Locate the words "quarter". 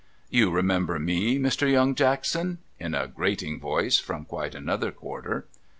4.91-5.45